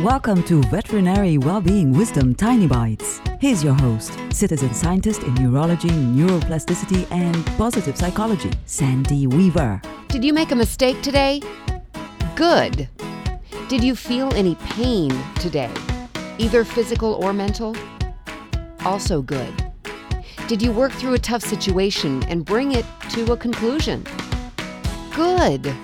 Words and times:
Welcome 0.00 0.42
to 0.42 0.60
Veterinary 0.64 1.38
Wellbeing 1.38 1.90
Wisdom 1.90 2.34
Tiny 2.34 2.66
Bites. 2.66 3.22
Here's 3.40 3.64
your 3.64 3.72
host, 3.72 4.20
citizen 4.30 4.74
scientist 4.74 5.22
in 5.22 5.32
neurology, 5.36 5.88
neuroplasticity, 5.88 7.10
and 7.10 7.46
positive 7.56 7.96
psychology, 7.96 8.50
Sandy 8.66 9.26
Weaver. 9.26 9.80
Did 10.08 10.22
you 10.22 10.34
make 10.34 10.50
a 10.50 10.54
mistake 10.54 11.00
today? 11.00 11.40
Good. 12.34 12.90
Did 13.68 13.82
you 13.82 13.96
feel 13.96 14.30
any 14.34 14.56
pain 14.56 15.18
today, 15.36 15.72
either 16.36 16.62
physical 16.62 17.14
or 17.14 17.32
mental? 17.32 17.74
Also 18.84 19.22
good. 19.22 19.72
Did 20.46 20.60
you 20.60 20.72
work 20.72 20.92
through 20.92 21.14
a 21.14 21.18
tough 21.18 21.42
situation 21.42 22.22
and 22.24 22.44
bring 22.44 22.72
it 22.72 22.84
to 23.12 23.32
a 23.32 23.36
conclusion? 23.38 24.04
Good. 25.14 25.74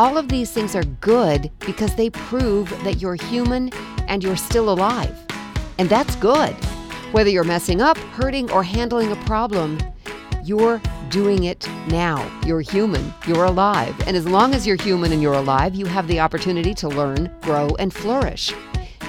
All 0.00 0.16
of 0.16 0.30
these 0.30 0.50
things 0.50 0.74
are 0.74 0.82
good 1.02 1.50
because 1.60 1.94
they 1.94 2.08
prove 2.08 2.70
that 2.84 3.02
you're 3.02 3.16
human 3.16 3.68
and 4.08 4.24
you're 4.24 4.34
still 4.34 4.70
alive. 4.70 5.14
And 5.78 5.90
that's 5.90 6.16
good. 6.16 6.54
Whether 7.12 7.28
you're 7.28 7.44
messing 7.44 7.82
up, 7.82 7.98
hurting, 7.98 8.50
or 8.50 8.62
handling 8.62 9.12
a 9.12 9.24
problem, 9.26 9.78
you're 10.42 10.80
doing 11.10 11.44
it 11.44 11.68
now. 11.88 12.26
You're 12.46 12.62
human, 12.62 13.12
you're 13.26 13.44
alive. 13.44 13.94
And 14.06 14.16
as 14.16 14.26
long 14.26 14.54
as 14.54 14.66
you're 14.66 14.82
human 14.82 15.12
and 15.12 15.20
you're 15.20 15.34
alive, 15.34 15.74
you 15.74 15.84
have 15.84 16.08
the 16.08 16.18
opportunity 16.18 16.72
to 16.76 16.88
learn, 16.88 17.30
grow, 17.42 17.68
and 17.78 17.92
flourish. 17.92 18.54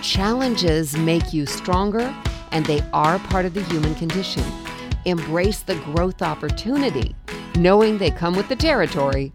Challenges 0.00 0.96
make 0.96 1.34
you 1.34 1.44
stronger, 1.44 2.14
and 2.50 2.64
they 2.64 2.80
are 2.94 3.18
part 3.18 3.44
of 3.44 3.52
the 3.52 3.62
human 3.64 3.94
condition. 3.94 4.42
Embrace 5.04 5.60
the 5.60 5.74
growth 5.92 6.22
opportunity, 6.22 7.14
knowing 7.56 7.98
they 7.98 8.10
come 8.10 8.34
with 8.34 8.48
the 8.48 8.56
territory 8.56 9.34